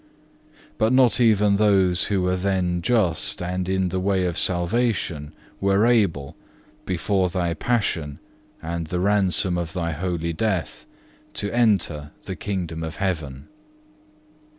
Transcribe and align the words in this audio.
But 0.79 0.91
not 0.93 1.19
even 1.19 1.57
those 1.57 2.05
who 2.05 2.23
were 2.23 2.35
then 2.35 2.81
just 2.81 3.39
and 3.39 3.69
in 3.69 3.89
the 3.89 3.99
way 3.99 4.25
of 4.25 4.35
salvation 4.35 5.31
were 5.59 5.85
able, 5.85 6.35
before 6.87 7.29
Thy 7.29 7.53
Passion 7.53 8.17
and 8.63 8.87
the 8.87 8.99
ransom 8.99 9.59
of 9.59 9.73
Thy 9.73 9.91
holy 9.91 10.33
Death, 10.33 10.87
to 11.35 11.51
enter 11.51 12.09
the 12.23 12.35
kingdom 12.35 12.81
of 12.81 12.95
heaven. 12.95 13.47